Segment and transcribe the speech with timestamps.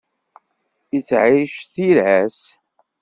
[0.93, 2.39] Yettεic s tira-s.